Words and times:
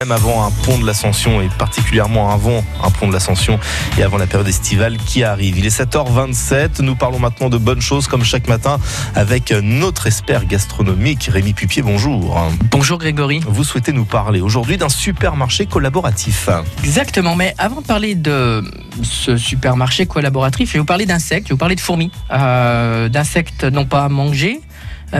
Même 0.00 0.12
avant 0.12 0.46
un 0.46 0.52
pont 0.52 0.78
de 0.78 0.86
l'Ascension 0.86 1.40
et 1.40 1.48
particulièrement 1.58 2.30
avant 2.30 2.64
un 2.84 2.90
pont 2.92 3.08
de 3.08 3.12
l'Ascension 3.12 3.58
et 3.98 4.04
avant 4.04 4.16
la 4.16 4.28
période 4.28 4.46
estivale 4.46 4.96
qui 4.96 5.24
arrive. 5.24 5.58
Il 5.58 5.66
est 5.66 5.76
7h27. 5.76 6.82
Nous 6.82 6.94
parlons 6.94 7.18
maintenant 7.18 7.48
de 7.48 7.58
bonnes 7.58 7.80
choses 7.80 8.06
comme 8.06 8.22
chaque 8.22 8.46
matin 8.46 8.78
avec 9.16 9.50
notre 9.50 10.06
expert 10.06 10.46
gastronomique 10.46 11.28
Rémi 11.32 11.52
Pupier. 11.52 11.82
Bonjour. 11.82 12.40
Bonjour 12.70 12.98
Grégory. 12.98 13.40
Vous 13.44 13.64
souhaitez 13.64 13.90
nous 13.90 14.04
parler 14.04 14.40
aujourd'hui 14.40 14.76
d'un 14.76 14.88
supermarché 14.88 15.66
collaboratif. 15.66 16.48
Exactement. 16.84 17.34
Mais 17.34 17.56
avant 17.58 17.80
de 17.80 17.86
parler 17.86 18.14
de 18.14 18.62
ce 19.02 19.36
supermarché 19.36 20.06
collaboratif, 20.06 20.68
je 20.68 20.74
vais 20.74 20.78
vous 20.78 20.84
parler 20.84 21.06
d'insectes. 21.06 21.48
Je 21.48 21.48
vais 21.48 21.54
vous 21.54 21.58
parler 21.58 21.74
de 21.74 21.80
fourmis. 21.80 22.12
Euh, 22.30 23.08
d'insectes 23.08 23.64
non 23.64 23.84
pas 23.84 24.04
à 24.04 24.08
manger, 24.08 24.60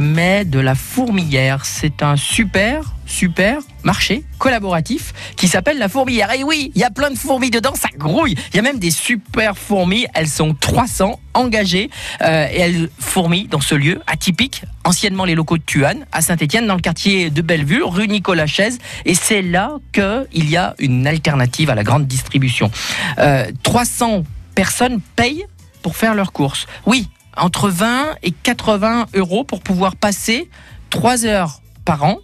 mais 0.00 0.44
de 0.44 0.60
la 0.60 0.76
fourmilière. 0.76 1.64
C'est 1.64 2.04
un 2.04 2.14
super, 2.14 2.94
super 3.08 3.58
marché 3.82 4.22
collaboratif 4.38 5.12
qui 5.36 5.48
s'appelle 5.48 5.78
la 5.78 5.88
fourmilière. 5.88 6.30
Et 6.32 6.44
oui, 6.44 6.70
il 6.74 6.80
y 6.80 6.84
a 6.84 6.90
plein 6.90 7.10
de 7.10 7.16
fourmis 7.18 7.50
dedans, 7.50 7.74
ça 7.74 7.88
grouille. 7.96 8.36
Il 8.52 8.56
y 8.56 8.58
a 8.58 8.62
même 8.62 8.78
des 8.78 8.90
super 8.90 9.56
fourmis. 9.56 10.06
Elles 10.14 10.28
sont 10.28 10.54
300 10.54 11.18
engagées 11.34 11.90
euh, 12.20 12.46
et 12.52 12.58
elles 12.58 12.90
fourmillent 12.98 13.48
dans 13.48 13.60
ce 13.60 13.74
lieu 13.74 14.00
atypique, 14.06 14.62
anciennement 14.84 15.24
les 15.24 15.34
locaux 15.34 15.56
de 15.56 15.62
Tuan, 15.62 16.06
à 16.12 16.20
Saint-Etienne, 16.20 16.66
dans 16.66 16.74
le 16.74 16.80
quartier 16.80 17.30
de 17.30 17.42
Bellevue, 17.42 17.82
rue 17.82 18.08
Nicolas 18.08 18.46
Chaise. 18.46 18.78
Et 19.04 19.14
c'est 19.14 19.42
là 19.42 19.72
qu'il 19.92 20.50
y 20.50 20.56
a 20.56 20.74
une 20.78 21.06
alternative 21.06 21.70
à 21.70 21.74
la 21.74 21.82
grande 21.82 22.06
distribution. 22.06 22.70
Euh, 23.18 23.50
300 23.62 24.24
personnes 24.54 25.00
payent 25.16 25.46
pour 25.82 25.96
faire 25.96 26.14
leurs 26.14 26.32
courses. 26.32 26.66
Oui, 26.86 27.08
entre 27.36 27.68
20 27.68 28.16
et 28.22 28.32
80 28.32 29.06
euros 29.14 29.44
pour 29.44 29.60
pouvoir 29.60 29.96
passer 29.96 30.50
3 30.90 31.24
heures 31.24 31.60
par 31.84 32.04
an 32.04 32.18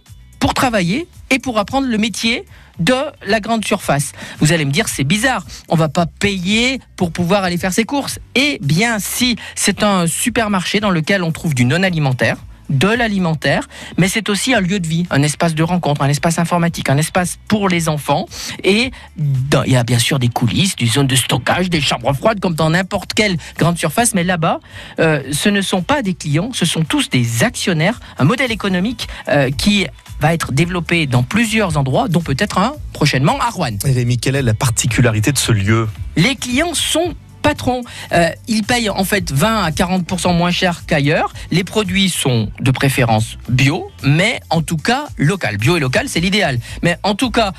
pour 0.45 0.53
travailler 0.53 1.07
et 1.31 1.39
pour 1.39 1.57
apprendre 1.57 1.87
le 1.87 1.97
métier 1.97 2.45
de 2.77 2.93
la 3.25 3.39
grande 3.39 3.65
surface. 3.65 4.11
Vous 4.37 4.53
allez 4.53 4.63
me 4.63 4.69
dire 4.69 4.87
c'est 4.87 5.03
bizarre, 5.03 5.43
on 5.69 5.75
va 5.75 5.89
pas 5.89 6.05
payer 6.05 6.79
pour 6.97 7.11
pouvoir 7.11 7.43
aller 7.43 7.57
faire 7.57 7.73
ses 7.73 7.83
courses. 7.83 8.19
Eh 8.35 8.59
bien 8.61 8.99
si, 8.99 9.37
c'est 9.55 9.81
un 9.81 10.05
supermarché 10.05 10.79
dans 10.79 10.91
lequel 10.91 11.23
on 11.23 11.31
trouve 11.31 11.55
du 11.55 11.65
non 11.65 11.81
alimentaire 11.81 12.37
de 12.69 12.87
l'alimentaire, 12.87 13.67
mais 13.97 14.07
c'est 14.07 14.29
aussi 14.29 14.53
un 14.53 14.59
lieu 14.59 14.79
de 14.79 14.87
vie, 14.87 15.05
un 15.09 15.21
espace 15.21 15.53
de 15.55 15.63
rencontre, 15.63 16.01
un 16.01 16.09
espace 16.09 16.39
informatique, 16.39 16.89
un 16.89 16.97
espace 16.97 17.37
pour 17.47 17.69
les 17.69 17.89
enfants. 17.89 18.25
Et 18.63 18.91
dans- 19.17 19.63
il 19.63 19.73
y 19.73 19.75
a 19.75 19.83
bien 19.83 19.99
sûr 19.99 20.19
des 20.19 20.29
coulisses, 20.29 20.75
des 20.75 20.87
zones 20.87 21.07
de 21.07 21.15
stockage, 21.15 21.69
des 21.69 21.81
chambres 21.81 22.11
froides, 22.13 22.39
comme 22.39 22.55
dans 22.55 22.69
n'importe 22.69 23.13
quelle 23.13 23.37
grande 23.57 23.77
surface. 23.77 24.13
Mais 24.15 24.23
là-bas, 24.23 24.59
euh, 24.99 25.21
ce 25.31 25.49
ne 25.49 25.61
sont 25.61 25.81
pas 25.81 26.01
des 26.01 26.13
clients, 26.13 26.49
ce 26.53 26.65
sont 26.65 26.83
tous 26.83 27.09
des 27.09 27.43
actionnaires, 27.43 27.99
un 28.17 28.23
modèle 28.23 28.51
économique 28.51 29.07
euh, 29.29 29.51
qui 29.51 29.85
va 30.19 30.33
être 30.33 30.51
développé 30.53 31.07
dans 31.07 31.23
plusieurs 31.23 31.77
endroits, 31.77 32.07
dont 32.07 32.21
peut-être 32.21 32.57
un 32.57 32.73
prochainement 32.93 33.37
à 33.41 33.49
Rouen. 33.49 33.77
Et 33.85 33.91
Rémi, 33.91 34.17
quelle 34.17 34.37
est 34.37 34.41
la 34.41 34.53
particularité 34.53 35.31
de 35.33 35.37
ce 35.37 35.51
lieu? 35.51 35.89
Les 36.15 36.35
clients 36.35 36.73
sont 36.73 37.13
patrons. 37.45 37.83
Euh, 38.11 38.29
payent 38.67 38.89
en 38.89 39.03
fait 39.03 39.31
20 39.31 39.63
à 39.63 39.69
40% 39.69 40.35
moins 40.35 40.49
cher 40.49 40.85
qu'ailleurs. 40.87 41.31
Les 41.51 41.63
produits 41.63 42.09
sont 42.09 42.49
de 42.59 42.71
préférence 42.71 43.37
bio, 43.49 43.91
mais 44.03 44.39
en 44.49 44.63
tout 44.63 44.77
cas 44.77 45.05
local. 45.17 45.57
Bio 45.57 45.77
et 45.77 45.79
local, 45.79 46.09
c'est 46.09 46.19
l'idéal. 46.19 46.57
Mais 46.81 46.97
en 47.03 47.13
tout 47.13 47.29
cas, 47.29 47.53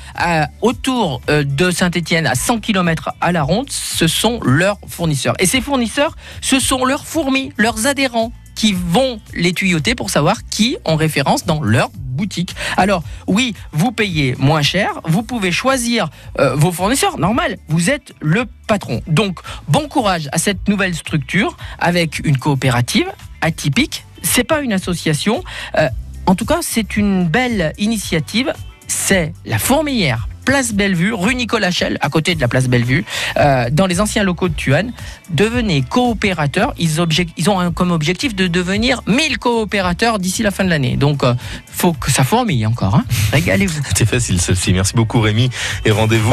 autour 0.61 1.21
euh, 1.29 1.45
de 1.45 1.71
Saint-Étienne, 1.71 2.27
à 2.27 2.35
100 2.35 2.59
km 2.59 3.11
à 3.21 3.31
la 3.31 3.43
ronde, 3.43 3.67
ce 3.69 4.07
sont 4.07 4.41
leurs 4.43 4.79
fournisseurs. 4.89 5.35
Et 5.39 5.45
ces 5.45 5.61
fournisseurs, 5.61 6.17
ce 6.41 6.59
sont 6.59 6.83
leurs 6.83 7.05
fourmis, 7.05 7.53
leurs 7.55 7.87
adhérents 7.87 8.33
qui 8.55 8.73
vont 8.73 9.21
les 9.33 9.53
tuyauter 9.53 9.95
pour 9.95 10.09
savoir 10.09 10.37
qui 10.49 10.75
ont 10.83 10.97
référence 10.97 11.45
dans 11.45 11.61
leur 11.61 11.89
Alors 12.75 13.03
oui, 13.27 13.53
vous 13.71 13.91
payez 13.91 14.35
moins 14.39 14.61
cher, 14.61 15.01
vous 15.05 15.23
pouvez 15.23 15.51
choisir 15.51 16.09
euh, 16.39 16.55
vos 16.55 16.71
fournisseurs, 16.71 17.17
normal, 17.17 17.57
vous 17.67 17.89
êtes 17.89 18.13
le 18.19 18.45
patron. 18.67 19.01
Donc 19.07 19.39
bon 19.67 19.87
courage 19.87 20.29
à 20.31 20.37
cette 20.37 20.67
nouvelle 20.67 20.95
structure 20.95 21.55
avec 21.79 22.19
une 22.25 22.37
coopérative 22.37 23.07
atypique, 23.41 24.05
c'est 24.23 24.43
pas 24.43 24.61
une 24.61 24.73
association, 24.73 25.43
euh, 25.77 25.89
en 26.25 26.35
tout 26.35 26.45
cas 26.45 26.59
c'est 26.61 26.97
une 26.97 27.27
belle 27.27 27.73
initiative, 27.77 28.53
c'est 28.87 29.33
la 29.45 29.59
fourmilière. 29.59 30.27
Place 30.47 30.73
Bellevue, 30.73 31.13
rue 31.13 31.35
Nicolas 31.35 31.71
Chel, 31.71 31.97
à 31.99 32.07
côté 32.07 32.33
de 32.33 32.39
la 32.39 32.47
place 32.47 32.69
Bellevue, 32.69 33.03
euh, 33.35 33.65
dans 33.69 33.85
les 33.85 33.99
anciens 33.99 34.23
locaux 34.23 34.47
de 34.47 34.53
Tuan. 34.53 34.93
Devenez 35.29 35.81
coopérateurs. 35.81 36.73
Ils, 36.79 37.01
ont 37.01 37.71
comme 37.73 37.91
objectif 37.91 38.33
de 38.33 38.47
devenir 38.47 39.01
1000 39.07 39.39
coopérateurs 39.39 40.19
d'ici 40.19 40.43
la 40.43 40.51
fin 40.51 40.63
de 40.63 40.69
l'année. 40.69 40.95
Donc, 40.95 41.25
euh, 41.25 41.33
faut 41.69 41.91
que 41.91 42.09
ça 42.09 42.23
fourmille 42.23 42.65
encore. 42.65 42.95
hein. 42.95 43.03
Régalez-vous. 43.33 43.81
C'est 43.93 44.07
facile 44.07 44.39
celle-ci. 44.39 44.71
Merci 44.71 44.93
beaucoup 44.95 45.19
Rémi 45.19 45.49
et 45.83 45.91
rendez-vous 45.91 46.25